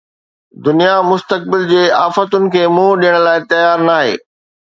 [0.67, 4.17] دنيا مستقبل جي آفتن کي منهن ڏيڻ لاءِ تيار ناهي